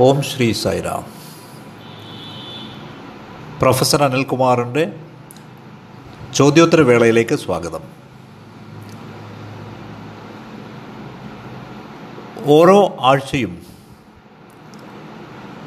[0.00, 1.04] ഓം Shri Sairam
[3.60, 4.92] professor അനിൽകുമാറിന്റെ
[6.34, 7.80] ചോദ്യോത്തര വേളയിലേക്ക് സ്വാഗതം.
[12.44, 13.62] ഓരോ ആഴ്ചയും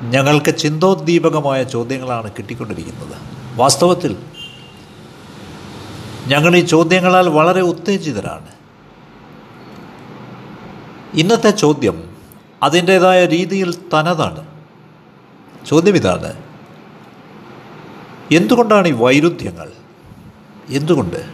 [0.02, 3.18] ഞങ്ങൾക്ക് ചിന്തോദ്ദീപകമായ ചോദ്യങ്ങളാണ് കിട്ടിക്കൊണ്ടിരിക്കുന്നത്.
[3.56, 4.18] വാസ്തവത്തിൽ
[6.28, 8.48] ഞങ്ങൾ ഈ ചോദ്യങ്ങളാൽ വളരെ ഉത്തേജിതരാണ്.
[11.14, 12.07] ഇന്നത്തെ ചോദ്യം
[12.64, 14.48] അതിന്റേതായ രീതിയിൽ തനതാണ്.
[15.66, 16.44] ചോദ്യം ഇതാണ്
[18.32, 19.72] എന്തുകൊണ്ടാണ് ഈ വൈരുദ്ധ്യങ്ങൾ?
[20.70, 21.30] എന്തുകൊണ്ട്?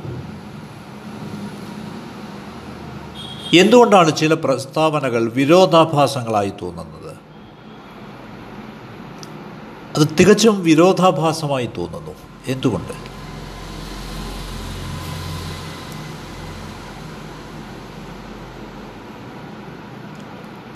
[3.56, 7.16] എന്തുകൊണ്ടാണ് ചില പ്രസ്താവനകൾ വിരോധാഭാസങ്ങളായി തോന്നുന്നത്?
[9.98, 12.16] അത് തികച്ചും വിരോധാഭാസമായി തോന്നുന്നു.
[12.48, 13.13] എന്തുകൊണ്ട്?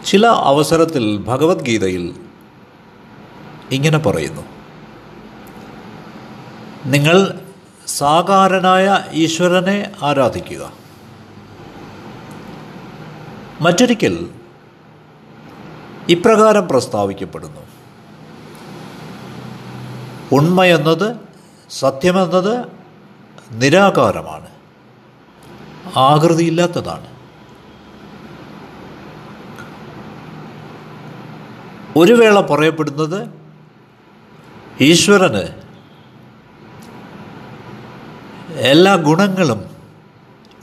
[0.08, 2.16] ചില അവസരത്തിൽ ഭഗവത്ഗീതയിൽ
[3.72, 4.42] ഇങ്ങനെ പറയുന്നു.
[6.86, 7.40] നിങ്ങൾ
[7.88, 10.72] സാകാരനായ ഈശ്വരനെ ആരാധിക്കുക.
[13.62, 14.30] മറ്റൊരിക്കൽ
[16.10, 17.62] ഇപ്രകാരം പ്രസ്താവിക്കപ്പെടുന്നു.
[20.32, 21.16] ഉണ്മയെന്നത്
[21.70, 22.66] സത്യമെന്നത്
[23.52, 24.48] നിരാകാരമാണ്.
[25.98, 27.17] ആകൃതിയില്ലാത്തതാണ്.
[31.98, 33.20] ഒരു വേള പറയപ്പെടുന്നത്
[34.82, 35.44] ഈശ്വരന്.
[38.72, 39.62] എല്ലാ ഗുണങ്ങളും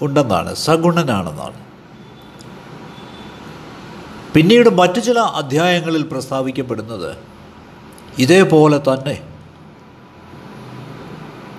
[0.02, 1.58] ഉണ്ടെന്നാണ് സഗുണനാണെന്നാണ്.
[4.34, 7.16] പിന്നീട് മറ്റു ചില അധ്യായങ്ങളിൽ പ്രസ്താവിക്കപ്പെടുന്നത്
[8.18, 9.16] ഇതേപോലെ തന്നെ.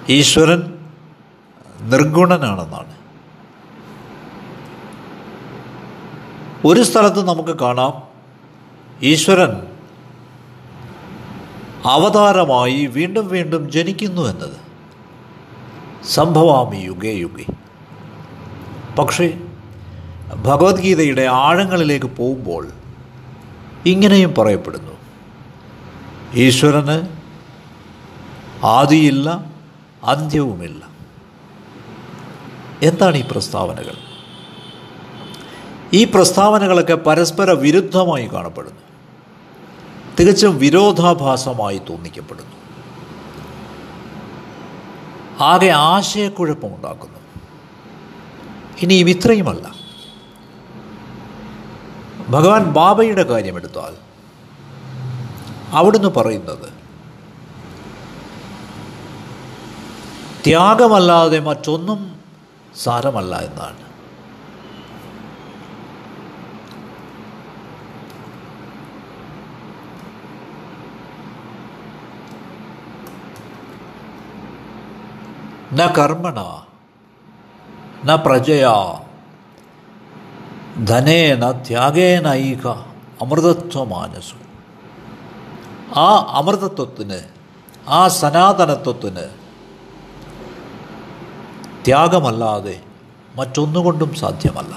[0.09, 0.61] ഈശ്വരൻ
[1.79, 2.93] നിർഗുണനാണെന്നാണ്.
[6.65, 8.14] ഒരു സ്ഥലത്ത് നമുക്ക് കാണാം
[9.03, 9.67] ഈശ്വരൻ
[11.85, 14.65] അവതാരമായി വീണ്ടും വീണ്ടും ജനിക്കുന്നു എന്നത്
[16.07, 17.45] സംഭവാമി യുഗേ യുഗേ.
[18.99, 19.39] പക്ഷേ
[20.35, 22.67] ഭഗവത്ഗീതയുടെ ആഴങ്ങളിലേക്ക് പോകുമ്പോൾ
[23.85, 24.91] ഇങ്ങനെയും പറയപ്പെടുന്നു.
[26.35, 27.07] ഈശ്വരന്
[28.65, 29.45] ആദിയില്ല
[30.03, 30.87] അന്ത്യവുമില്ല.
[32.83, 33.93] എന്താണ് ഈ പ്രസ്താവനകൾ?
[35.93, 38.84] ഈ പ്രസ്താവനകളൊക്കെ പരസ്പര വിരുദ്ധമായി കാണപ്പെടുന്നു.
[40.19, 42.55] തികച്ചും വിരോധാഭാസമായി തോന്നിക്കപ്പെടുന്നു.
[45.43, 47.19] ആകെ ആശയക്കുഴപ്പമുണ്ടാക്കുന്നു.
[48.81, 49.75] ഇനിയും ഇത്രയുമല്ല.
[52.29, 53.95] ഭഗവാൻ ബാബയുടെ കാര്യമെടുത്താൽ
[55.71, 56.73] അവിടുന്ന് പറയുന്നത്
[60.45, 62.19] ത്യാഗമല്ലാതെ മറ്റൊന്നും
[62.83, 63.84] സാരമല്ല എന്നാണ്.
[75.75, 76.39] ന കർമ്മണ
[78.05, 78.75] ന പ്രജയാ
[80.85, 82.67] ധനേന ത്യാഗേനൈക
[83.21, 84.37] അമൃതത്വമാനസു.
[85.99, 86.07] ആ
[86.39, 87.19] അമൃതത്വത്തിന്
[87.87, 89.25] ആ സനാതനത്വത്തിന്
[91.85, 92.81] ത്യാഗമല്ലാതെ
[93.35, 94.73] മറ്റൊന്നുകൊണ്ടും സാധ്യമല്ല.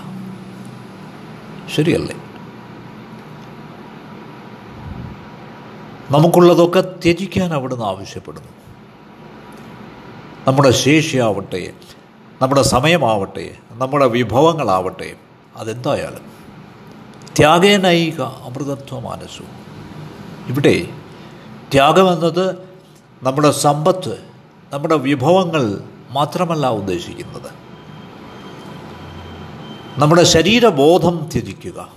[1.75, 2.17] ശരിയല്ലേ?
[6.11, 8.68] നമുക്കുള്ളതൊക്കെ ത്യജിക്കാൻ അവിടുന്ന് ആവശ്യപ്പെടുന്നു.
[10.49, 11.73] നമ്മുടെ ശേഷിയാവട്ടെ
[12.43, 15.17] നമ്മുടെ സമയമാവട്ടെ നമ്മുടെ വിഭവങ്ങളാവട്ടെ
[15.57, 16.25] അതെന്തായാലും
[17.37, 19.43] ത്യാഗേനൈക അമൃതത്വ മാനസു
[20.49, 20.89] ഇവിടെ
[21.73, 22.69] ത്യാഗമെന്നത്
[23.23, 24.25] നമ്മുടെ സമ്പത്ത്
[24.73, 27.51] നമ്മുടെ വിഭവങ്ങൾ മാത്രമല്ല ഉദ്ദേശിക്കുന്നത്.
[29.99, 31.89] നമ്മുടെ ശരീരബോധം ത്യജിക്കുക.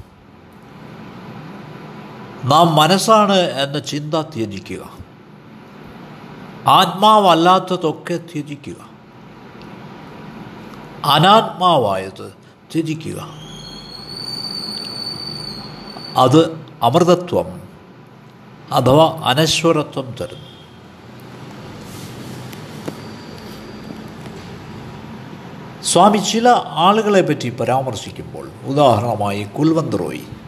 [2.46, 5.01] നാം മനസ്സാണ് എന്ന ചിന്ത ത്യജിക്കുക.
[6.68, 8.76] ആത്മാവല്ലാത്തതൊക്കെ ത്യജിക്കുക.
[11.06, 12.34] അനാത്മാവായത്
[12.74, 13.28] ത്യജിക്കുക.
[16.18, 17.62] അത് അമൃതത്വം
[18.72, 20.52] അഥവാ അനശ്വരത്വം തരുന്നു.
[25.82, 30.42] സ്വാമി ചില ആളുകളെ പറ്റി പരാമർശിക്കുമ്പോൾ ഉദാഹരണമായി കുൽവന്ത് റോയ്.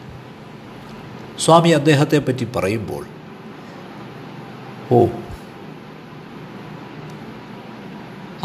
[1.38, 3.06] സ്വാമി അദ്ദേഹത്തെ പറ്റി പറയുമ്പോൾ
[4.92, 5.06] ഓ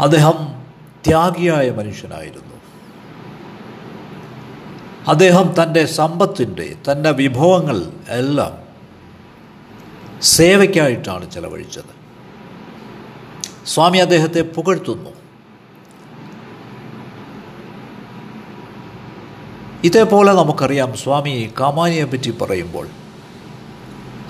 [0.00, 0.62] അദ്ദേഹം
[1.06, 2.50] ത്യാഗിയായ മനുഷ്യനായിരുന്നു.
[5.08, 8.58] അദ്ദേഹം തന്റെ സമ്പത്തിന്റെ തന്റെ വിഭവങ്ങൾ എല്ലാം
[10.22, 12.00] സേവയ്ക്കായിട്ടാണ് ചെലവഴിച്ചത്.
[13.66, 15.10] സ്വാമി അദ്ദേഹത്തെ പുകഴ്ത്തുന്നു.
[19.84, 22.88] ഇതേപോലെ നമുക്കറിയാം സ്വാമി കാമാനിയെ പറ്റി പറയുമ്പോൾ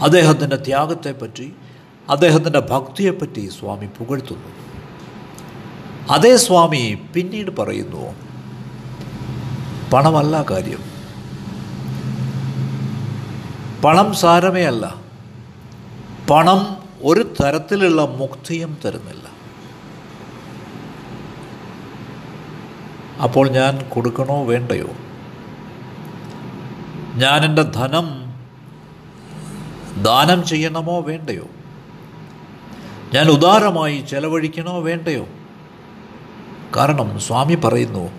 [0.00, 1.52] അദ്ദേഹത്തിന്റെ ത്യാഗത്തെപ്പറ്റി
[2.10, 4.69] അദ്ദേഹത്തിന്റെ ഭക്തിയെപ്പറ്റി സ്വാമി പുകഴ്ത്തുന്നു.
[6.10, 8.14] അതേ സ്വാമി പിന്നീട് പറയുന്നു
[9.92, 10.90] പണമല്ല കാര്യം.
[13.84, 14.94] പണം സാരമേ അല്ല.
[16.30, 19.30] പണം ഒരു തരത്തിലുള്ള മുക്തിയും തരുന്നില്ല.
[23.22, 24.88] അപ്പോൾ ഞാൻ കൊടുക്കണോ വേണ്ടയോ?
[27.14, 28.30] ഞാൻ എന്റെ ധനം
[30.02, 31.46] ദാനം ചെയ്യണമോ വേണ്ടയോ?
[33.14, 35.26] ഞാൻ ഉദാരമായി ചെലവഴിക്കണോ വേണ്ടയോ?
[36.76, 38.10] കാരണം സ്വാമി പറയുന്നു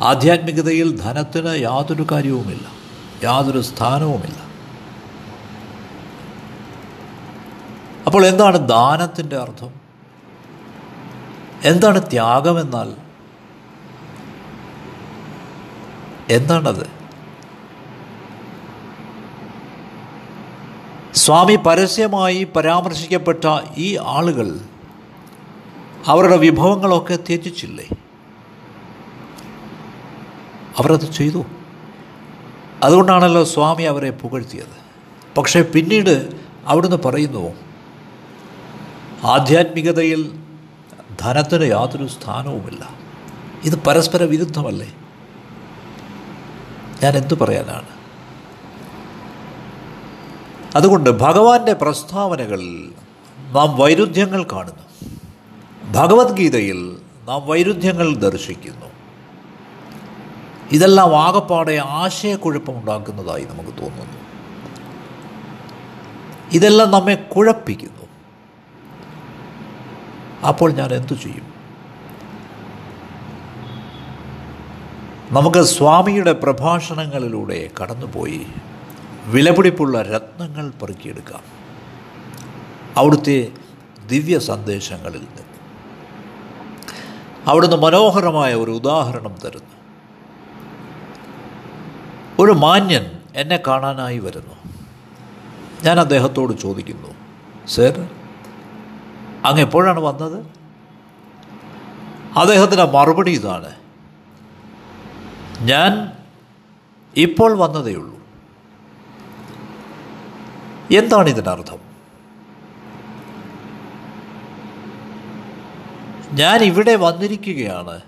[0.00, 2.66] ആധ്യാത്മികതയിൽ ധനത്തിന് യാതൊരു കാര്യവുമില്ല
[3.24, 4.44] യാതൊരു സ്ഥാനവുമില്ല.
[8.06, 9.70] അപ്പോൾ എന്താണ് ദാനത്തിന്റെ അർത്ഥം?
[11.64, 12.92] എന്താണ് ത്യാഗമെന്നാൽ
[16.30, 16.86] എന്താണത്?
[21.14, 23.44] സ്വാമി പരസ്യമായി പരാമർശിക്കപ്പെട്ട
[23.76, 24.60] ഈ ആളുകൾ
[26.06, 27.88] അവരുടെ വിഭവങ്ങളൊക്കെ ത്യജിച്ചില്ലേ?
[30.78, 31.44] അവരത് ചെയ്തു.
[32.82, 34.84] അതുകൊണ്ടാണല്ലോ സ്വാമി അവരെ പുകഴ്ത്തിയത്.
[35.38, 36.32] പക്ഷേ പിന്നീട്
[36.66, 37.54] അവിടുന്ന് പറയുന്നു
[39.24, 40.38] ആധ്യാത്മികതയിൽ
[41.20, 42.94] ധനത്തിന് യാതൊരു സ്ഥാനവുമില്ല.
[43.64, 44.94] ഇത് പരസ്പര വിരുദ്ധമല്ലേ?
[47.02, 47.88] ഞാൻ എന്തു പറയാനാണ്?
[50.76, 52.92] അതുകൊണ്ട് ഭഗവാന്റെ പ്രസ്താവനകളിൽ
[53.52, 54.83] നാം വൈരുദ്ധ്യങ്ങൾ കാണുന്നു.
[55.94, 56.96] ഭഗവത്ഗീതയിൽ
[57.28, 58.86] നാം വൈരുദ്ധ്യങ്ങൾ ദർശിക്കുന്നു.
[60.72, 64.18] ഇതെല്ലാം ആകപ്പാടെ ആശയക്കുഴപ്പമുണ്ടാക്കുന്നതായി നമുക്ക് തോന്നുന്നു.
[66.52, 68.06] ഇതെല്ലാം നമ്മെ കുഴപ്പിക്കുന്നു.
[70.48, 71.54] അപ്പോൾ ഞാൻ എന്തു ചെയ്യും?
[75.30, 78.46] നമുക്ക് സ്വാമിയുടെ പ്രഭാഷണങ്ങളിലൂടെ കടന്നുപോയി
[79.26, 81.40] വിലപിടിപ്പുള്ള രത്നങ്ങൾ പെറുക്കിയെടുക്കാം.
[82.96, 83.52] അവിടുത്തെ
[84.06, 85.53] ദിവ്യ സന്ദേശങ്ങളിൽ നിന്ന്.
[87.46, 89.74] അവിടുന്ന് മനോഹരമായ ഒരു ഉദാഹരണം തരുന്നു.
[92.38, 94.54] ഒരു മാന്യൻ എന്നെ കാണാനായി വരുന്നു.
[95.82, 97.14] ഞാൻ അദ്ദേഹത്തോട് ചോദിക്കുന്നു
[97.66, 98.08] സർ
[99.44, 100.38] അങ്ങ് എപ്പോഴാണ് വന്നത്?
[102.38, 103.72] അദ്ദേഹത്തിന്റെ മറുപടി ഇതാണ്
[105.60, 106.12] ഞാൻ
[107.16, 108.18] ഇപ്പോൾ വന്നതേയുള്ളൂ
[110.98, 111.83] എന്താണ് ഇതിനർത്ഥം?
[116.34, 118.00] ഞാൻ ഇവിടെ വന്നിരിക്കുകയാണ്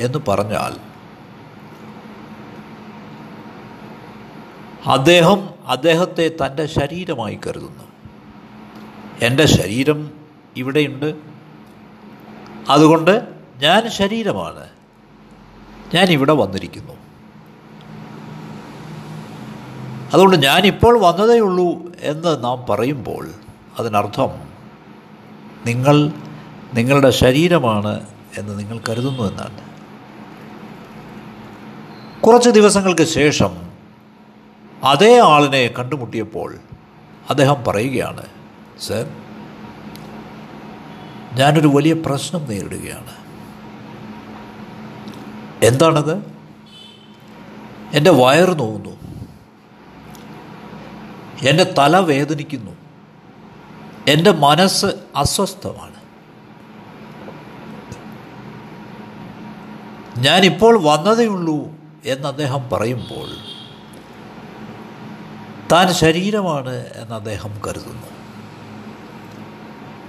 [0.00, 0.76] എന്ന് പറഞ്ഞാൽ
[4.86, 7.84] അദ്ദേഹം അദ്ദേഹത്തെ തന്റെ ശരീരമായി കരുതുന്നു.
[9.22, 10.10] എന്റെ ശരീരം
[10.56, 11.14] ഇവിടെയുണ്ട്.
[12.68, 14.68] അതുകൊണ്ട് ഞാൻ ശരീരമാണ്.
[15.94, 16.92] ഞാൻ ഇവിടെ വന്നിരിക്കുന്നു.
[20.12, 23.28] അതുകൊണ്ട് ഞാനിപ്പോൾ വന്നതേ ഉള്ളൂ എന്ന് നാം പറയുമ്പോൾ
[23.78, 24.30] അതിനർത്ഥം
[25.66, 26.23] നിങ്ങൾ
[26.74, 28.06] നിങ്ങളുടെ ശരീരമാണ്
[28.38, 29.74] എന്ന് നിങ്ങൾ കരുതുന്നു എന്നാണ്.
[32.20, 33.56] കുറച്ച് ദിവസങ്ങൾക്ക് ശേഷം
[34.84, 36.56] അതേ ആളിനെ കണ്ടുമുട്ടിയപ്പോൾ
[37.30, 38.26] അദ്ദേഹം പറയുകയാണ്
[38.80, 39.06] സർ
[41.32, 43.24] ഞാനൊരു വലിയ പ്രശ്നം നേരിടുകയാണ്.
[45.64, 46.16] എന്താണത്?
[47.94, 48.96] എന്റെ വയറ് നോവുന്നു.
[51.48, 52.72] എന്റെ തല വേദനിക്കുന്നു.
[54.08, 55.93] എന്റെ മനസ്സ് അസ്വസ്ഥമാണ്.
[60.18, 61.68] ഞാനിപ്പോൾ വന്നതേ ഉള്ളൂ
[62.04, 63.28] എന്ന് അദ്ദേഹം പറയുമ്പോൾ
[65.72, 68.06] താൻ ശരീരമാണ് എന്ന് അദ്ദേഹം കരുതുന്നു.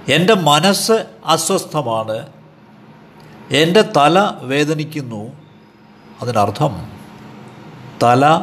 [0.08, 2.26] എന്റെ മനസ്സ് അസ്വസ്ഥമാണ്.
[3.50, 5.32] എന്റെ തല വേദനിക്കുന്നു.
[6.22, 6.92] അതിനർത്ഥം
[8.02, 8.40] തല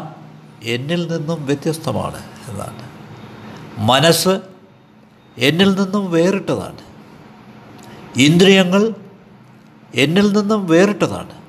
[0.64, 2.90] എന്നിൽ നിന്നും വ്യത്യസ്തമാണ് എന്നാണ്.
[3.78, 4.40] മനസ്സ്
[5.38, 6.78] എന്നിൽ നിന്നും വേറിട്ടതാണ്.
[8.16, 8.94] ഇന്ദ്രിയങ്ങൾ
[9.96, 11.43] എന്നിൽ നിന്നും വേറിട്ടതാണ്.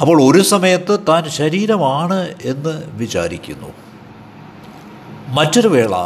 [0.00, 3.68] അപ്പോൾ ഒരു സമയത്ത് താൻ ശരീരമാണ് എന്ന് വിചാരിക്കുന്നു.
[5.28, 5.96] മറ്റൊരു വേള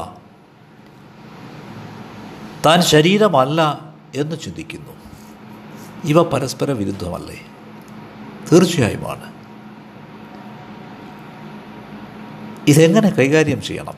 [2.66, 3.80] താൻ ശരീരമല്ല
[4.14, 4.92] എന്ന് ചിന്തിക്കുന്നു.
[6.04, 7.47] ഇവ പരസ്പര വിരുദ്ധമല്ലേ?
[8.52, 9.32] തീർച്ചയായുമാണ്.
[12.68, 13.94] ഇതെങ്ങനെ കൈകാര്യം ചെയ്യണം?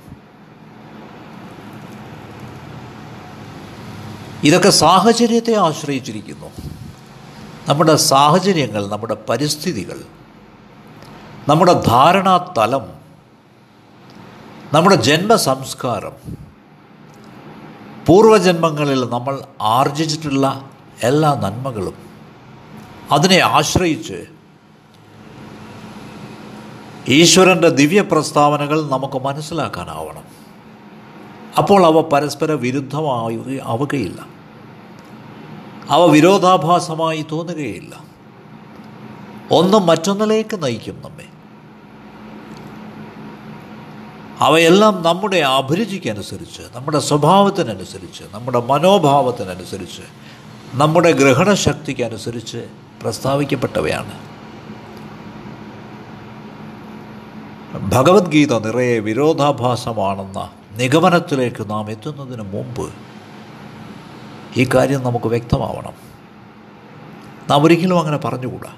[4.44, 6.71] ഇതൊക്കെ സാഹചര്യത്തെ ആശ്രയിച്ചിരിക്കുന്നു.
[7.68, 9.98] നമ്മുടെ സാഹചര്യങ്ങൾ നമ്മുടെ പരിസ്ഥിതികൾ
[11.48, 12.86] നമ്മുടെ ധാരണാ തലം
[14.74, 16.12] നമ്മുടെ ജന്മസംസ്കാരം
[18.06, 20.70] പൂർവജന്മങ്ങളിൽ നമ്മൾ ആർജിച്ചിട്ടുള്ള
[21.02, 21.94] എല്ലാ നന്മകളും
[23.12, 24.24] അതിനെ ആശ്രയിച്ച്
[27.08, 30.24] ഈശ്വരന്റെ ദിവ്യ പ്രസ്താവനകൾ നമുക്ക് മനസ്സിലാക്കാനാവണം.
[31.58, 34.31] അപ്പോൾ അവ പരസ്പര വിരുദ്ധമായി ആവുകയില്ല.
[35.90, 38.00] അവ വിരോധാഭാസമായി തോന്നുകയില്ല.
[39.50, 41.24] ഒന്നും മറ്റൊന്നിലേക്ക് നയിക്കും നമ്മെ.
[44.38, 50.02] അവയെല്ലാം നമ്മുടെ അഭിരുചിക്കനുസരിച്ച് നമ്മുടെ സ്വഭാവത്തിനനുസരിച്ച് നമ്മുടെ മനോഭാവത്തിനനുസരിച്ച്
[50.74, 52.66] നമ്മുടെ ഗ്രഹണശക്തിക്കനുസരിച്ച്
[53.02, 54.32] പ്രസ്താവിക്കപ്പെട്ടവയാണ്.
[57.92, 63.11] ഭഗവത്ഗീത നിറയെ വിരോധാഭാസമാണെന്ന നിഗമനത്തിലേക്ക് നാം എത്തുന്നതിന് മുമ്പ്
[64.56, 65.92] ഈ കാര്യം നമുക്ക് വ്യക്തമാവണം.
[67.50, 68.74] നാം ഒരിക്കലും അങ്ങനെ പറഞ്ഞുകൂടാ.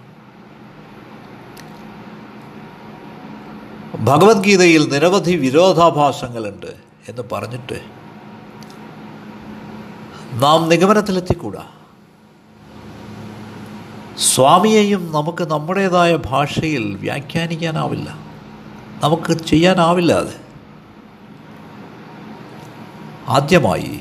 [3.99, 6.75] ഭഗവത്ഗീതയിൽ നിരവധി വിരോധാഭാസങ്ങളുണ്ട്
[7.09, 7.81] എന്ന് പറഞ്ഞിട്ട്
[10.33, 11.67] നാം നിഗമനത്തിലെത്തിക്കൂടാ.
[14.19, 18.19] സ്വാമിയെയും നമുക്ക് നമ്മുടേതായ ഭാഷയിൽ വ്യാഖ്യാനിക്കാനാവില്ല.
[19.05, 20.45] നമുക്ക് ചെയ്യാനാവില്ല അത്.
[23.29, 24.01] ആദ്യമായി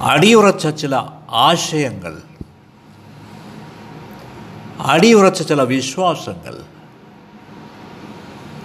[0.00, 0.94] അടിയുറച്ച ചില
[1.30, 2.22] ആശയങ്ങൾ
[4.80, 6.62] അടിയുറച്ച ചില വിശ്വാസങ്ങൾ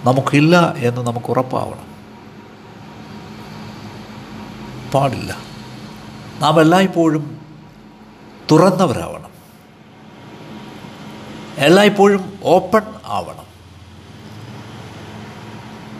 [0.04, 1.94] നമുക്കില്ല എന്ന് നമുക്ക് ഉറപ്പാവണം
[4.94, 5.36] പാടില്ല.
[6.40, 7.40] നാം എല്ലായ്പ്പോഴും
[8.50, 9.30] തുറന്നവരാവണം.
[11.56, 13.44] എല്ലായ്പ്പോഴും ഓപ്പൺ ആവണം.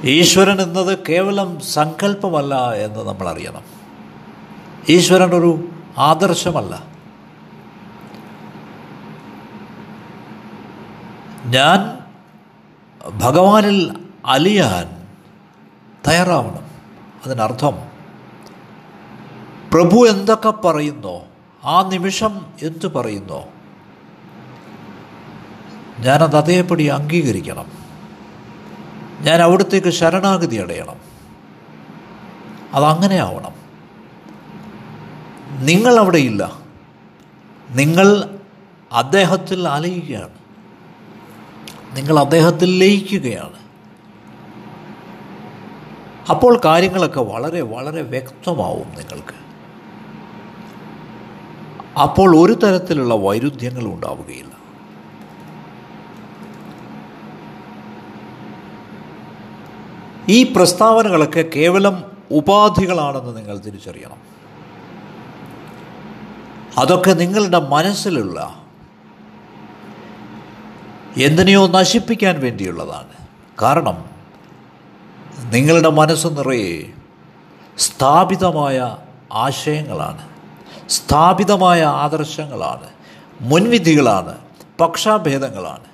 [0.04, 3.73] ഈശ്വരൻ എന്നത് കേവലം സങ്കല്പമല്ല എന്ന് നമ്മൾ അറിയണം
[4.88, 6.82] ഈശ്വരൻ ഒരു ആദർശമല്ല.
[11.44, 11.98] ഞാൻ
[13.18, 15.06] ഭഗവാനിൽ അലിയാൻ
[16.08, 16.64] തയ്യാറാവണം.
[17.26, 17.76] അതിനർത്ഥം
[19.72, 21.22] പ്രഭു എന്തൊക്കെ പറയുന്നോ
[21.64, 23.44] ആ നിമിഷം എന്തു പറയുന്നോ
[25.98, 27.66] ഞാനത് അതേപടി അംഗീകരിക്കണം.
[29.20, 30.96] ഞാൻ അവിടത്തേക്ക് ശരണാഗതി അടയണം.
[32.74, 33.63] അതങ്ങനെ ആവണം
[35.54, 36.62] നിങ്ങൾ അവിടെയില്ല
[37.70, 38.38] നിങ്ങൾ
[38.92, 40.34] അദ്ദേഹത്തിൽ അലയുകയാണ്
[41.96, 43.64] നിങ്ങൾ അദ്ദേഹത്തിൽ ലയിക്കുകയാണ്.
[46.30, 49.44] അപ്പോൾ കാര്യങ്ങളൊക്കെ വളരെ വളരെ വ്യക്തമാവും നിങ്ങൾക്ക്.
[52.00, 54.54] അപ്പോൾ ഒരു തരത്തിലുള്ള വൈരുദ്ധ്യങ്ങൾ ഉണ്ടാവുകയില്ല.
[60.28, 64.34] ഈ പ്രസ്താവനകളൊക്കെ കേവലം ഉപാധികളാണെന്ന് നിങ്ങൾ തിരിച്ചറിയണം.
[66.78, 68.62] അതൊക്കെ നിങ്ങളുടെ മനസ്സിലുള്ള
[71.16, 73.28] എന്തിനെയോ നശിപ്പിക്കാൻ വേണ്ടിയുള്ളതാണ്.
[73.62, 74.04] കാരണം
[75.50, 76.92] നിങ്ങളുടെ മനസ്സ് നിറയെ
[77.78, 78.96] സ്ഥാപിതമായ
[79.32, 80.28] ആശയങ്ങളാണ്.
[80.88, 82.88] സ്ഥാപിതമായ ആദർശങ്ങളാണ്.
[83.40, 84.38] മുൻവിധികളാണ്.
[84.80, 85.84] പക്ഷാഭേദങ്ങളാണ്.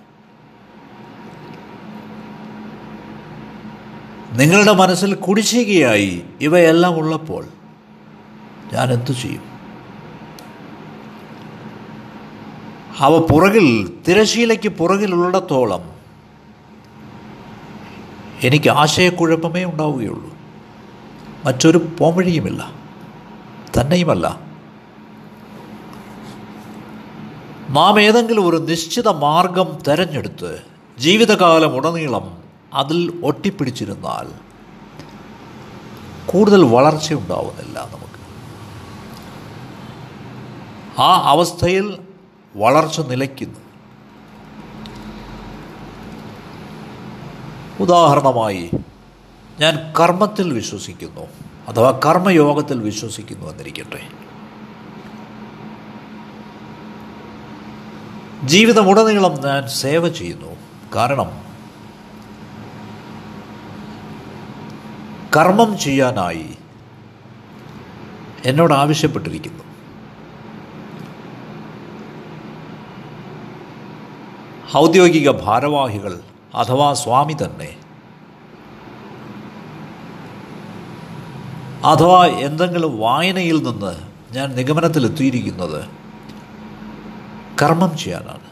[4.41, 7.47] നിങ്ങളുടെ മനസ്സിൽ കുടിശ്ശികയായി ഇവയെല്ലാം ഉള്ളപ്പോൾ
[8.73, 9.60] ഞാൻ എന്തു ചെയ്യും?
[12.99, 15.91] അവ പുറകിൽ തിരശീലയ്ക്ക് പുറകിലുള്ളിടത്തോളം
[18.43, 20.35] എനിക്ക് ആശയക്കുഴപ്പമേ ഉണ്ടാവുകയുള്ളൂ.
[21.45, 22.73] മറ്റൊരു പോംവഴിയുമില്ല.
[23.81, 24.41] തന്നെയുമല്ല.
[27.71, 30.63] നാം ഏതെങ്കിലും ഒരു നിശ്ചിത മാർഗം തിരഞ്ഞെടുത്ത്
[30.99, 32.39] ജീവിതകാലം ഉടനീളം
[32.75, 34.51] അതിൽ ഒട്ടിപ്പിടിച്ചിരുന്നാൽ
[36.27, 38.11] കൂടുതൽ വളർച്ച ഉണ്ടാവുന്നില്ല നമുക്ക്.
[41.01, 41.99] ആ അവസ്ഥയിൽ
[42.57, 43.59] വളർച്ച നിലയ്ക്കുന്നു.
[47.81, 48.71] ഉദാഹരണമായി
[49.61, 51.27] ഞാൻ കർമ്മത്തിൽ വിശ്വസിക്കുന്നു
[51.69, 54.09] അഥവാ കർമ്മയോഗത്തിൽ വിശ്വസിക്കുന്നു എന്നിരിക്കട്ടെ.
[58.45, 60.57] ജീവിതമുടനീളം ഞാൻ സേവ ചെയ്യുന്നു.
[60.95, 61.51] കാരണം
[65.37, 66.59] കർമ്മം ചെയ്യാനായി
[68.45, 69.70] എന്നോട് ആവശ്യപ്പെട്ടിരിക്കുന്നു.
[74.77, 76.21] ഔദ്യോഗിക ഭാരവാഹികൾ
[76.55, 77.77] അഥവാ സ്വാമി തന്നെ.
[81.85, 83.97] അഥവാ എന്തെങ്കിലും വായനയിൽ നിന്ന്
[84.35, 85.85] ഞാൻ നിഗമനത്തിലെത്തിയിരിക്കുന്നത്
[87.63, 88.51] കർമ്മം ചെയ്യാനാണ്.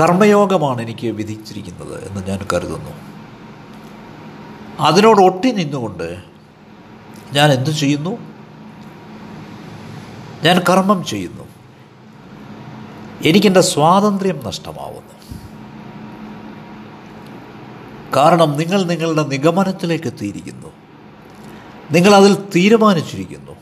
[0.00, 2.90] കർമ്മയോഗമാണ് എനിക്ക് വിധിച്ചിരിക്കുന്നത് എന്ന് ഞാൻ കരുതുന്നു.
[4.80, 6.22] അതിനോട് ഒട്ടി നിന്നുകൊണ്ട്
[7.32, 8.18] ഞാൻ എന്തു ചെയ്യുന്നു?
[10.42, 11.49] ഞാൻ കർമ്മം ചെയ്യുന്നു.
[13.24, 15.38] എനിക്കെന്റെ സ്വാതന്ത്ര്യം നഷ്ടമാവുന്നു.
[18.16, 20.66] കാരണം നിങ്ങൾ നിങ്ങളുടെ നിഗമനത്തിലേക്ക് എത്തിയിരിക്കുന്നു.
[21.90, 23.52] നിങ്ങൾ അതിൽ തീരുമാനിച്ചിരിക്കുന്നു.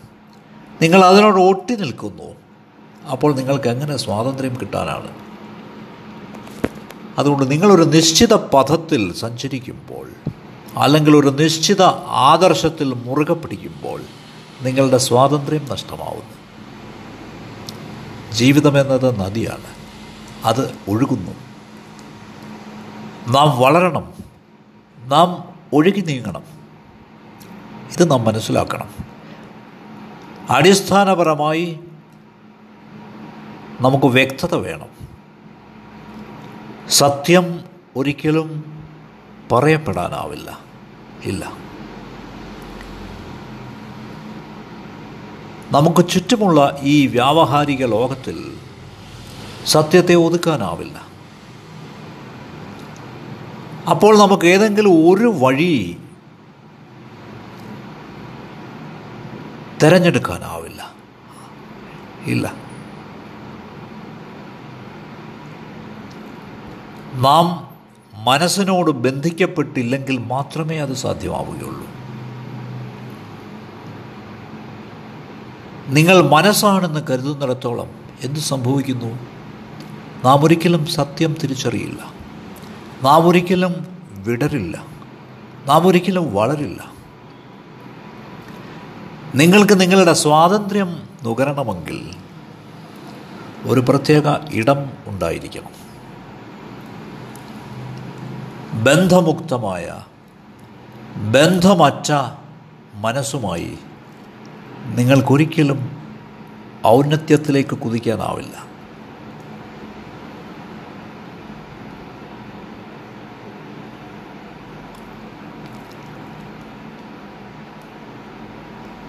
[0.82, 2.34] നിങ്ങൾ അതിനോട് ഒട്ടി നിൽക്കുന്നു.
[3.10, 5.08] അപ്പോൾ നിങ്ങൾക്ക് എങ്ങനെ സ്വാതന്ത്ര്യം കിട്ടാനാണ്?
[7.18, 10.10] അതുകൊണ്ട് നിങ്ങളൊരു നിശ്ചിത പഥത്തിൽ സഞ്ചരിക്കുമ്പോൾ
[10.76, 14.00] അല്ലെങ്കിൽ ഒരു നിശ്ചിത ആദർശത്തിൽ മുറുകെ പിടിക്കുമ്പോൾ
[14.62, 16.37] നിങ്ങളുടെ സ്വാതന്ത്ര്യം നഷ്ടമാവുന്നു.
[18.32, 19.78] ജീവിതമെന്നത് നദിയാണ്.
[20.44, 21.30] അത് ഒഴുകുന്നു.
[23.32, 24.12] നാം വളരണം.
[24.98, 26.42] നാം ഒഴുകി നീങ്ങണം.
[27.92, 28.90] ഇത് നാം മനസ്സിലാക്കണം.
[30.50, 31.80] അടിസ്ഥാനപരമായി
[33.80, 35.08] നമുക്ക് വ്യക്തത വേണം.
[36.88, 37.64] സത്യം
[37.96, 38.82] ഒരിക്കലും
[39.52, 40.58] പറയപ്പെടാനാവില്ല.
[41.24, 41.67] ഇല്ല.
[45.70, 48.52] നമുക്ക് ചുറ്റുമുള്ള ഈ വ്യാവഹാരിക ലോകത്തിൽ
[49.66, 51.08] സത്യത്തെ ഒതുക്കാനാവില്ല.
[53.90, 55.96] അപ്പോൾ നമുക്ക് ഏതെങ്കിലും ഒരു വഴി
[59.82, 60.94] തിരഞ്ഞെടുക്കാനാവില്ല.
[62.24, 62.54] ഇല്ല.
[67.14, 67.76] നാം
[68.14, 71.97] മനസ്സിനോട് ബന്ധിക്കപ്പെട്ടില്ലെങ്കിൽ മാത്രമേ അത് സാധ്യമാവുകയുള്ളൂ.
[75.88, 77.90] നിങ്ങൾ മനസ്സാണെന്ന് കരുതുന്നിടത്തോളം
[78.22, 79.18] എന്ത് സംഭവിക്കുന്നു?
[80.24, 82.12] നാം ഒരിക്കലും സത്യം തിരിച്ചറിയില്ല.
[83.02, 84.84] നാം ഒരിക്കലും വിടരില്ല.
[85.66, 86.92] നാം ഒരിക്കലും വളരില്ല.
[89.34, 92.10] നിങ്ങൾക്ക് നിങ്ങളുടെ സ്വാതന്ത്ര്യം നുകരണമെങ്കിൽ
[93.64, 95.88] ഒരു പ്രത്യേക ഇടം ഉണ്ടായിരിക്കണം.
[98.84, 100.00] ബന്ധമുക്തമായ
[101.16, 102.12] ബന്ധമറ്റ
[102.94, 103.78] മനസ്സുമായി
[104.94, 105.98] നിങ്ങൾക്കൊരിക്കലും
[106.86, 108.68] ഔന്നത്യത്തിലേക്ക് കുതിക്കാനാവില്ല.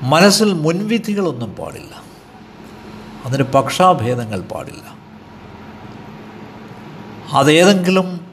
[0.03, 2.03] മനസ്സിൽ മുൻവിധികളൊന്നും പാടില്ല.
[3.25, 5.00] അതിന് പക്ഷാഭേദങ്ങൾ പാടില്ല.
[7.33, 8.27] അതേതെങ്കിലും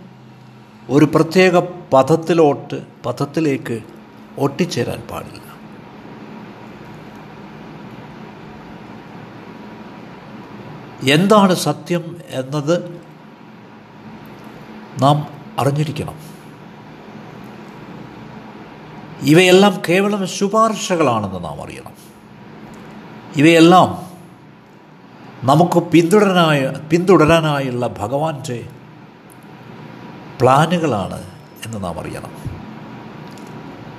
[0.90, 1.58] ഒരു പ്രത്യേക
[1.92, 3.80] പഥത്തിലോട്ട് പഥത്തിലേക്ക്
[4.38, 5.45] ഒട്ടിച്ചേരാൻ പാടില്ല.
[11.02, 13.02] എന്താണ് സത്യം എന്നത്
[15.02, 15.26] നാം
[15.58, 16.14] അറിഞ്ഞിരിക്കണം.
[19.22, 21.92] ഇവയെല്ലാം കേവലം ശുപാർശകളാണെന്ന് നാം അറിയണം.
[23.36, 24.06] ഇവയെല്ലാം
[25.44, 28.68] നമുക്ക് പിന്തുടരാനായ പിന്തുടരാനായുള്ള ഭഗവാന്റെ
[30.40, 31.22] പ്ലാനുകളാണ്
[31.66, 32.30] എന്ന് നാം അറിയണം.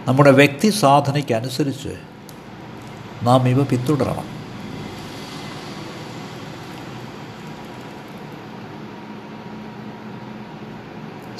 [0.07, 1.97] നമ്മുടെ വ്യക്തി സാധനയ്ക്കനുസരിച്ച്
[3.23, 4.36] നാം ഇവ പിന്തുടരണം.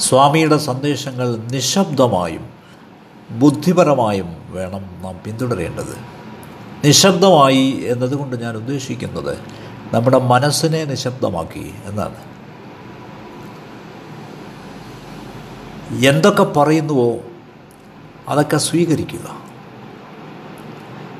[0.08, 2.50] സ്വാമിയുടെ സന്ദേശങ്ങൾ നിശബ്ദമായും
[3.40, 5.98] ബുദ്ധിപരമായും വേണം നാം പിന്തുടരേണ്ടത്.
[6.86, 9.38] നിശബ്ദമായി എന്നതുകൊണ്ട് ഞാൻ ഉദ്ദേശിക്കുന്നത്
[9.94, 12.20] നമ്മുടെ മനസ്സിനെ നിശബ്ദമാക്കി എന്നാണ്.
[16.06, 17.20] എന്തൊക്കെ പറയുന്നുവോ
[18.28, 19.28] അതൊക്കെ സ്വീകരിക്കുക.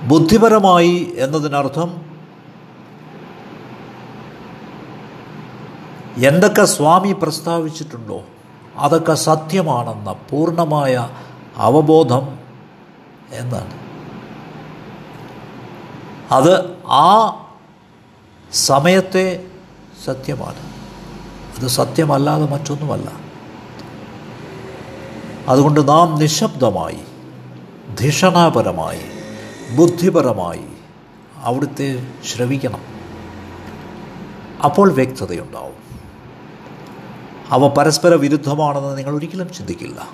[0.08, 2.02] ബുദ്ധിപരമായി എന്നതിനർത്ഥം
[6.18, 8.22] എന്തൊക്കെ സ്വാമി പ്രസ്താവിച്ചിട്ടുണ്ടോ?
[8.78, 11.10] അതൊക്കെ സത്യമാണെന്ന പൂർണമായ
[11.56, 12.40] അവബോധം
[13.32, 13.88] എന്നാണ്.
[16.32, 17.34] അത് ആ
[18.54, 19.48] സമയത്തെ
[20.06, 20.78] സത്യമാണ്.
[21.60, 23.12] അത് സത്യമല്ലാതെ മറ്റൊന്നുമല്ല.
[25.48, 27.00] അതുകൊണ്ട് നാം നിശബ്ദമായി
[28.02, 29.02] ധിഷണാപരമായി
[29.76, 30.66] ബുദ്ധിപരമായി
[31.38, 32.82] അവിടുത്തെ ശ്രവിക്കണം.
[34.66, 35.88] അപ്പോൾ വ്യക്തതയുണ്ടാവും.
[37.50, 40.10] അവ പരസ്പര വിരുദ്ധമാണെന്ന് നിങ്ങൾ ഒരിക്കലും ചിന്തിക്കില്ല.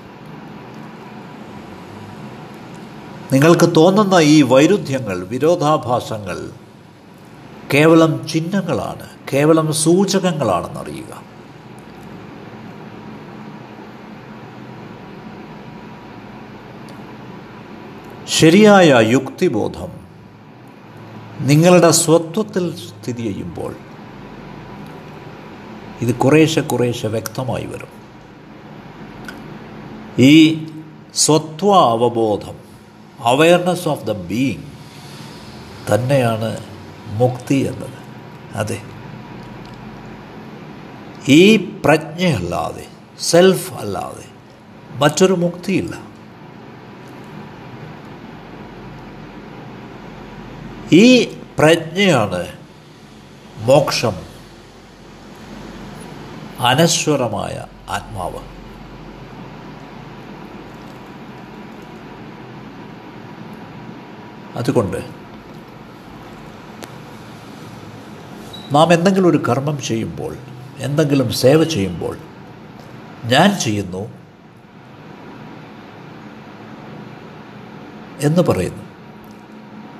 [3.33, 6.51] നിങ്ങൾക്ക് തോന്നുന്ന ഈ വൈരുദ്ധ്യങ്ങൾ വിരോധാഭാസങ്ങൾ
[7.73, 11.33] കേവലം ചിഹ്നങ്ങളാണ് കേവലം സൂചകങ്ങളാണെന്നറിയുക.
[18.27, 19.91] ശരിയായ യുക്തിബോധം
[21.39, 23.75] നിങ്ങളുടെ സ്വത്വത്തിൽ സ്ഥിതി ചെയ്യുമ്പോൾ
[26.01, 28.03] ഇത് കുറേശ്ശെ കുറേശ്ശെ വ്യക്തമായി വരും.
[30.19, 30.65] ഈ
[31.15, 32.55] സ്വത്വ അവബോധം
[33.19, 34.63] അവയർനെസ് ഓഫ് ദ ബീയിങ്
[35.93, 36.57] തന്നെയാണ്
[37.07, 38.03] മുക്തി എന്നത്.
[38.57, 38.81] അതെ.
[41.27, 42.87] ഈ പ്രജ്ഞയല്ലാതെ
[43.19, 44.25] സെൽഫ് അല്ലാതെ
[44.97, 46.13] മറ്റൊരു മുക്തിയില്ല.
[50.91, 51.23] ഈ
[51.59, 52.47] പ്രജ്ഞയാണ്
[53.57, 54.32] മോക്ഷം
[56.59, 58.39] അനശ്വരമായ ആത്മാവ്.
[64.57, 65.23] അതുകൊണ്ട്
[68.71, 70.37] നാം എന്തെങ്കിലും ഒരു കർമ്മം ചെയ്യുമ്പോൾ
[70.77, 72.17] എന്തെങ്കിലും സേവ ചെയ്യുമ്പോൾ
[73.25, 74.11] ഞാൻ ചെയ്യുന്നു
[78.19, 78.83] എന്ന് പറയുന്നു.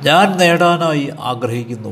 [0.02, 1.90] ഞാൻ നേടാനായി ആഗ്രഹിക്കുന്നു.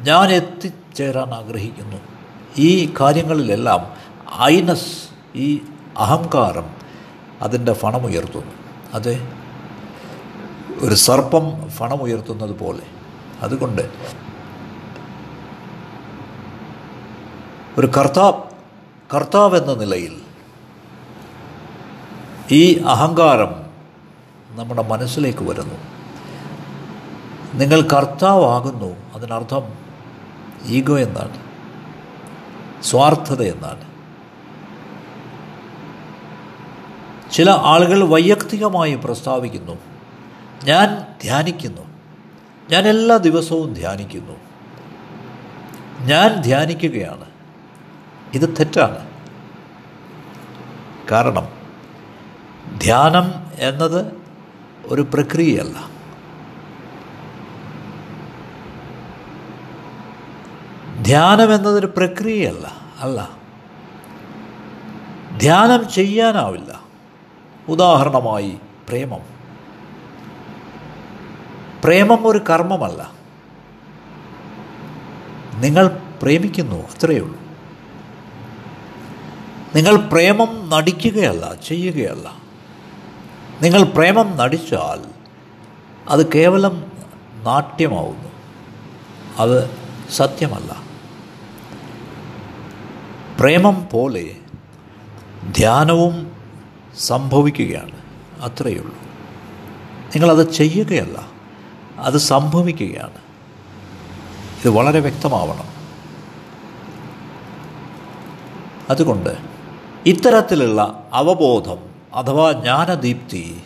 [0.00, 2.15] ഞാൻ എത്തിച്ചേരാൻ ആഗ്രഹിക്കുന്നു.
[2.58, 3.96] ഈ കാര്യങ്ങളിലെല്ലാം
[4.42, 5.62] ഐനസ് ഈ
[5.98, 6.70] അഹങ്കാരം
[7.42, 8.52] അതിന്റെ ഫണമുയർത്തുന്നു.
[8.94, 9.32] അതെ?
[10.80, 12.82] ഒരു സർപ്പം ഫണമുയർത്തുന്നത് പോലെ.
[13.40, 13.90] അതുകൊണ്ട്
[17.78, 18.42] ഒരു കർത്താവ്
[19.14, 20.16] കർത്താവ് എന്ന നിലയിൽ
[22.50, 23.66] ഈ അഹങ്കാരം
[24.50, 25.74] നമ്മുടെ മനസ്സിലേക്ക് വരുന്നു.
[27.54, 29.62] നിങ്ങൾ കർത്താവാകുന്നു അതിനർത്ഥം
[30.66, 31.45] ഈഗോ എന്നാണ്.
[32.86, 33.96] സ്വാർത്ഥത എന്നാണ്.
[37.32, 39.72] ചില ആളുകൾ വൈയക്തികമായി പ്രസ്താവിക്കുന്നു.
[40.64, 41.82] ഞാൻ ധ്യാനിക്കുന്നു.
[42.70, 44.32] ഞാൻ എല്ലാ ദിവസവും ധ്യാനിക്കുന്നു.
[46.00, 47.24] ഞാൻ ധ്യാനിക്കുകയാണ്.
[48.34, 49.10] ഇത് തെറ്റാണ്.
[51.10, 51.48] കാരണം
[52.78, 54.12] ധ്യാനം എന്നത്
[54.86, 55.95] ഒരു പ്രക്രിയയല്ല.
[61.06, 63.30] ധ്യാനം എന്നതൊരു പ്രക്രിയയല്ല അല്ല.
[65.38, 66.80] ധ്യാനം ചെയ്യാനാവില്ല.
[67.68, 69.20] ഉദാഹരണമായി പ്രേമം.
[71.84, 73.10] പ്രേമം ഒരു കർമ്മമല്ല.
[75.54, 77.40] നിങ്ങൾ പ്രേമിക്കുന്നു അത്രയേ ഉള്ളൂ.
[79.74, 82.32] നിങ്ങൾ പ്രേമം നടിക്കുകയല്ല ചെയ്യുകയല്ല.
[83.62, 85.10] നിങ്ങൾ പ്രേമം നടിച്ചാൽ
[86.08, 86.92] അത് കേവലം
[87.42, 88.28] നാട്യമാവുന്നു.
[89.38, 89.70] അത്
[90.10, 90.85] സത്യമല്ല.
[93.40, 94.36] പ്രേമം പോലെ
[95.56, 96.32] ധ്യാനവും
[96.98, 97.98] സംഭവിക്കുകയാണ്.
[98.42, 98.94] അത്രയേ ഉള്ളൂ
[100.16, 101.28] നിങ്ങളത് ചെയ്യുകയല്ല
[101.98, 103.18] അത് സംഭവിക്കുകയാണ്.
[104.64, 105.76] ഇത് വളരെ വ്യക്തമാവണം.
[108.90, 109.36] അതുകൊണ്ട്
[110.06, 111.78] ഇത്തരത്തിലുള്ള അവബോധം
[112.14, 113.62] അഥവാ ജ്ഞാനദീപ്തി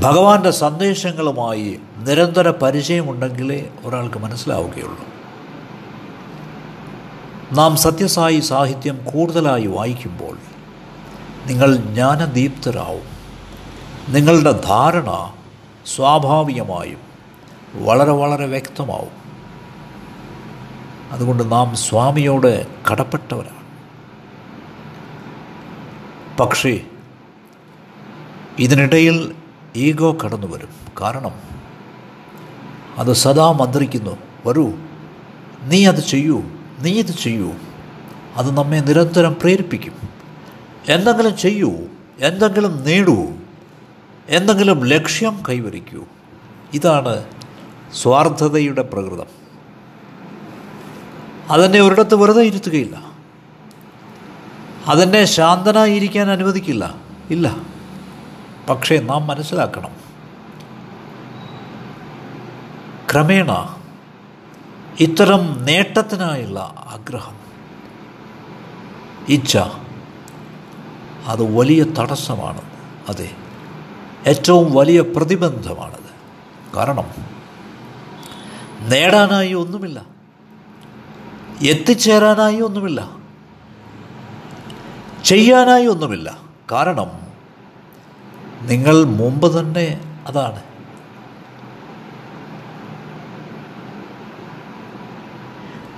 [0.00, 5.15] ഭഗവാന്റെ സന്ദേശങ്ങളുമായി നിരന്തര പരിചയമുണ്ടെങ്കിലേ ഒരാൾക്ക് മനസ്സിലാവുകയുള്ളൂ.
[7.52, 10.38] നാം സത്യസായി സാഹിത്യം കൂടുതലായി വായിക്കുമ്പോൾ
[11.46, 13.16] നിങ്ങൾ ജ്ഞാനദീപ്തരാവും.
[14.08, 15.32] നിങ്ങളുടെ ധാരണ
[15.86, 16.98] സ്വാഭാവികമായും
[17.74, 19.26] വളരെ വളരെ വ്യക്തമാവും.
[21.10, 23.56] അതുകൊണ്ട് നാം സ്വാമിയോട് കടപ്പെട്ടവരാണ്.
[26.38, 26.80] പക്ഷേ
[28.58, 29.34] ഇതിനിടയിൽ
[29.76, 30.68] ഈഗോ കടന്നു വരും.
[31.00, 31.32] കാരണം
[32.98, 34.16] അത് സദാ മന്ത്രിക്കുന്നു.
[34.46, 34.72] വരൂ
[35.62, 36.42] നീ അത് ചെയ്യൂ.
[36.82, 37.52] നീ ഇത് ചെയ്യൂ.
[38.36, 39.92] അത് നമ്മെ നിരന്തരം പ്രേരിപ്പിക്കും.
[40.88, 41.76] എന്തെങ്കിലും ചെയ്യൂ
[42.20, 43.28] എന്തെങ്കിലും നേടൂ
[44.28, 46.04] എന്തെങ്കിലും ലക്ഷ്യം കൈവരിക്കൂ.
[46.74, 47.24] ഇതാണ്
[47.94, 49.26] സ്വാർത്ഥതയുടെ പ്രകൃതം.
[51.50, 53.06] അതെന്നെ ഒരിടത്ത് വെറുതെ ഇരുത്തുകയില്ല.
[54.86, 56.94] അതെന്നെ ശാന്തനായിരിക്കാൻ അനുവദിക്കില്ല.
[57.30, 57.56] ഇല്ല.
[58.70, 59.90] പക്ഷേ നാം മനസ്സിലാക്കണം.
[63.12, 63.75] ക്രമേണ
[65.00, 67.36] ഇത്തരം നേട്ടത്തിനായുള്ള ആഗ്രഹം.
[69.28, 69.56] ഇച്ഛ.
[71.26, 72.60] അത് വലിയ തടസ്സമാണ്.
[73.08, 73.30] അതെ.
[74.26, 76.06] ഏറ്റവും വലിയ പ്രതിബന്ധമാണത്.
[76.76, 77.04] കാരണം
[78.80, 80.06] നേടാനായി ഒന്നുമില്ല.
[81.62, 83.16] എത്തിച്ചേരാനായി ഒന്നുമില്ല.
[85.24, 86.38] ചെയ്യാനായി ഒന്നുമില്ല.
[86.72, 87.06] കാരണം
[88.62, 90.75] നിങ്ങൾ മുമ്പ് തന്നെ അതാണ്.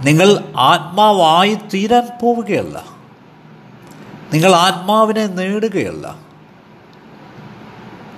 [0.04, 2.84] നിങ്ങൾ ആത്മാവായി തീരാൻ പോവുകയല്ല.
[4.32, 6.16] നിങ്ങൾ ആത്മാവിനെ നേടുകയല്ല.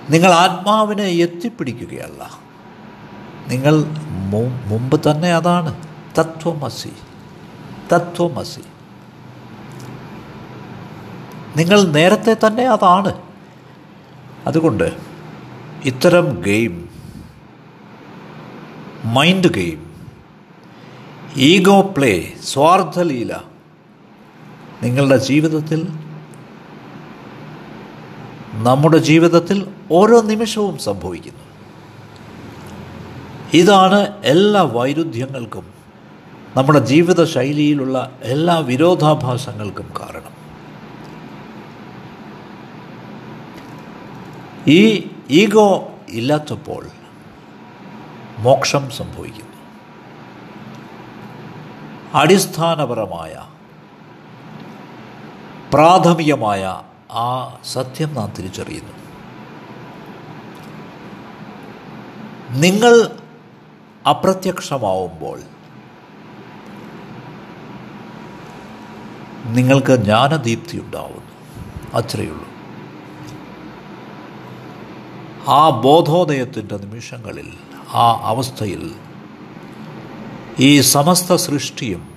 [0.09, 2.31] നിങ്ങൾ ആത്മാവിനെ എത്തിപ്പിടിക്കുകയല്ല.
[3.47, 3.83] നിങ്ങൾ
[4.65, 5.83] മുമ്പ് തന്നെ അതാണ്.
[6.19, 6.93] തത്വമസി.
[7.93, 8.61] തത്വമസി.
[11.57, 13.21] നിങ്ങൾ നേരത്തെ തന്നെ അതാണ്.
[14.47, 14.97] അതുകൊണ്ട്
[15.85, 16.89] ഇത്തരം game
[19.05, 19.90] mind game
[21.37, 23.33] ego play സ്വാർത്ഥലീല
[24.83, 25.87] നിങ്ങളുടെ ജീവിതത്തിൽ
[28.53, 31.39] നമ്മുടെ ജീവിതത്തിൽ ഓരോ നിമിഷവും സംഭവിക്കുന്നു.
[33.53, 35.73] ഇതാണ് എല്ലാ വൈരുദ്ധ്യങ്ങൾക്കും
[36.57, 40.31] നമ്മുടെ ജീവിത ശൈലിയിലുള്ള എല്ലാ വിരോധാഭാസങ്ങൾക്കും കാരണം.
[44.67, 46.85] ഈ ഈഗോ ഇല്ലാത്തപ്പോൾ
[48.39, 49.60] മോക്ഷം സംഭവിക്കുന്നു.
[52.13, 53.47] അടിസ്ഥാനപരമായ
[55.73, 58.91] പ്രാഥമികമായ ആ സത്യം നാം തിരിച്ചറിയുന്നു.
[62.59, 63.17] നിങ്ങൾ
[64.09, 65.39] അപ്രത്യക്ഷമാവുമ്പോൾ
[69.45, 71.31] നിങ്ങൾക്ക് ജ്ഞാനദീപ്തി ഉണ്ടാവുന്നു.
[71.93, 72.47] അത്രയുള്ളൂ.
[75.47, 77.53] ആ ബോധോദയത്തിന്റെ നിമിഷങ്ങളിൽ
[77.93, 78.95] ആ അവസ്ഥയിൽ
[80.61, 82.07] ഈ സമസ്ത സൃഷ്ടിയും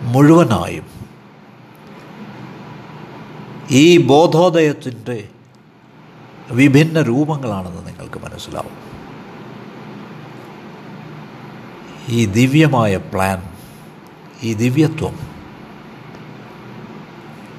[0.00, 0.86] മുഴുവനായും
[3.70, 5.28] ഈ ബോധോദയത്തിന്റെ
[6.50, 8.90] വിഭിന്ന രൂപങ്ങളാണെന്ന് നിങ്ങൾക്ക് മനസ്സിലാവും.
[12.08, 13.42] ഈ ദിവ്യമായ പ്ലാൻ
[14.42, 15.18] ഈ ദിവ്യത്വം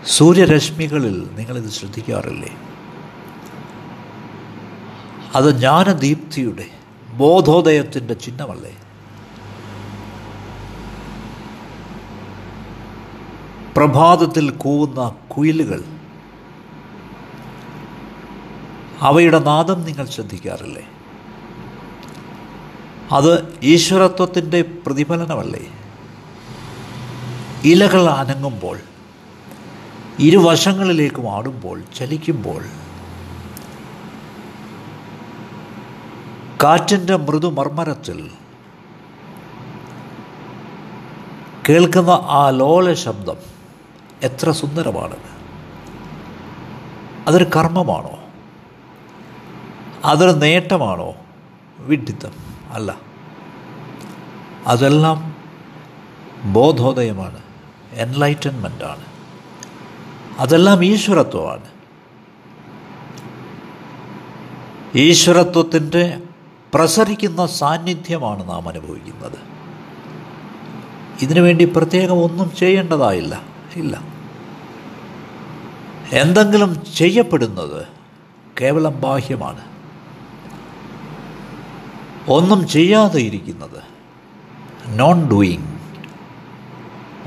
[0.08, 2.56] സൂര്യരശ്മികളിൽ നിങ്ങളിത് ശ്രദ്ധിക്കാറില്ലേ?
[5.36, 6.81] അത് ജ്ഞാനദീപ്തിയുടെ
[7.14, 8.78] ബോധോദയത്തിന്റെ ചിഹ്നമല്ലേ?
[13.78, 15.84] പ്രഭാതത്തിൽ കൂവുന്ന കുയിലുകൾ
[19.02, 20.84] അവയുടെ നാദം നിങ്ങൾ ശ്രദ്ധിക്കാറില്ലേ?
[23.12, 25.72] അത് ഈശ്വരത്വത്തിന്റെ പ്രതിഫലനമല്ലേ?
[27.64, 28.80] ഇലകൾ അനങ്ങുമ്പോൾ
[30.20, 32.66] ഇരുവശങ്ങളിലേക്കും ആടുമ്പോൾ ചലിക്കുമ്പോൾ
[36.64, 38.32] കാറ്റിന്റെ മൃദുമർമ്മരത്തിൽ
[41.70, 43.36] കേൾക്കുന്ന ആ ലോല ശബ്ദം
[44.24, 45.16] എത്ര സുന്ദരമാണ്.
[47.28, 48.20] അതൊരു കർമ്മമാണോ?
[50.06, 51.14] അതൊരു നേട്ടമാണോ?
[51.80, 52.32] വിഡിത്തം
[52.72, 52.98] അല്ല.
[54.68, 55.36] അതെല്ലാം
[56.44, 57.40] ബോധോദയമാണ്
[57.92, 59.06] എൻലൈറ്റൻമെന്റാണ്
[60.40, 61.66] അതെല്ലാം ഈശ്വരത്വമാണ്.
[64.96, 66.20] ഈശ്വരത്വത്തിന്റെ
[66.74, 69.38] പ്രസരിക്കുന്ന സാന്നിധ്യമാണ് നാം അനുഭവിക്കുന്നത്.
[71.22, 73.42] ഇതിനുവേണ്ടി പ്രത്യേകം ഒന്നും ചെയ്യേണ്ടതായില്ല.
[73.76, 74.02] ഇല്ല.
[76.12, 77.88] എന്തെങ്കിലും ചെയ്യപ്പെടുന്നത്
[78.62, 79.62] കേവലം ബാഹ്യമാണ്.
[82.28, 83.84] ഒന്നും ചെയ്യാതെ ഇരിക്കുന്നത്
[84.88, 85.80] നോൺ ഡൂയിങ്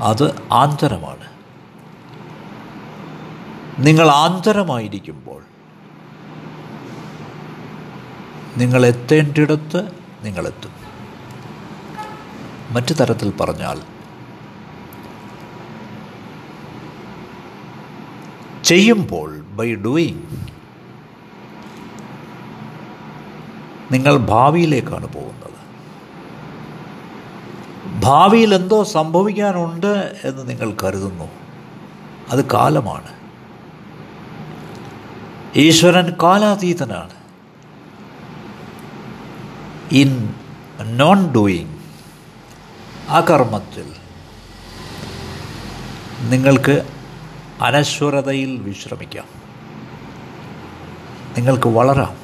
[0.01, 1.25] അത് ആന്തരമാണ്.
[3.79, 5.44] നിങ്ങൾ ആന്തരമായിരിക്കുമ്പോൾ
[8.57, 9.91] നിങ്ങൾ എത്തേണ്ടിടത്ത്
[10.21, 10.71] നിങ്ങളെത്തും.
[12.73, 13.81] മറ്റു തരത്തിൽ പറഞ്ഞാൽ
[18.63, 20.21] ചെയ്യുമ്പോൾ ബൈ ഡൂയിങ്
[23.91, 25.55] നിങ്ങൾ ഭാവിയിലേക്കാണ് പോകുന്നത്.
[28.03, 31.29] ഭാവിയിൽ എന്തോ സംഭവിക്കാനുണ്ട് എന്ന് നിങ്ങൾ കരുതുന്നു.
[32.29, 33.11] അത് കാലമാണ്.
[35.55, 37.14] ഈശ്വരൻ കാലാതീതനാണ്.
[39.91, 40.33] ഇൻ
[40.81, 41.77] നോൺ ഡൂയിങ്
[43.09, 43.93] ആ കർമ്മത്തിൽ
[46.29, 46.87] നിങ്ങൾക്ക്
[47.61, 49.25] അനശ്വരതയിൽ വിശ്രമിക്കാം.
[51.37, 52.15] നിങ്ങൾക്ക് വളരാം.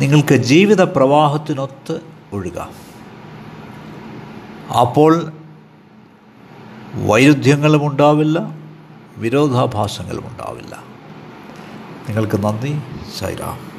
[0.00, 2.00] നിങ്ങൾക്ക് ജീവിത പ്രവാഹത്തിനൊത്ത്
[2.32, 2.70] ഒഴുകാം.
[4.80, 5.32] അപ്പോൾ
[6.94, 8.38] വൈരുദ്ധ്യങ്ങളും ഉണ്ടാവില്ല
[9.16, 10.82] വിരോധാഭാസങ്ങളും ഉണ്ടാവില്ല.
[12.08, 12.78] നിങ്ങൾക്ക് നന്ദി
[13.18, 13.75] സൈറാം.